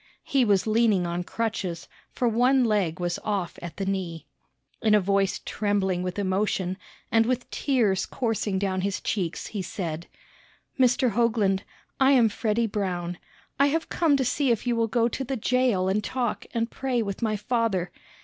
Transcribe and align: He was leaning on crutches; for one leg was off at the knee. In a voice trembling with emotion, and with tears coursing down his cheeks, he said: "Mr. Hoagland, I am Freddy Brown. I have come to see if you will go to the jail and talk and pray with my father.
He 0.23 0.43
was 0.43 0.65
leaning 0.65 1.05
on 1.05 1.23
crutches; 1.23 1.87
for 2.11 2.27
one 2.27 2.63
leg 2.65 2.99
was 2.99 3.19
off 3.23 3.59
at 3.61 3.77
the 3.77 3.85
knee. 3.85 4.25
In 4.81 4.95
a 4.95 4.99
voice 4.99 5.41
trembling 5.45 6.01
with 6.01 6.17
emotion, 6.17 6.77
and 7.11 7.27
with 7.27 7.47
tears 7.51 8.07
coursing 8.07 8.57
down 8.57 8.81
his 8.81 8.99
cheeks, 8.99 9.45
he 9.53 9.61
said: 9.61 10.07
"Mr. 10.79 11.11
Hoagland, 11.11 11.61
I 11.99 12.13
am 12.13 12.29
Freddy 12.29 12.65
Brown. 12.65 13.19
I 13.59 13.67
have 13.67 13.89
come 13.89 14.17
to 14.17 14.25
see 14.25 14.49
if 14.49 14.65
you 14.65 14.75
will 14.75 14.87
go 14.87 15.07
to 15.07 15.23
the 15.23 15.37
jail 15.37 15.87
and 15.87 16.03
talk 16.03 16.47
and 16.51 16.71
pray 16.71 17.03
with 17.03 17.21
my 17.21 17.35
father. 17.35 17.91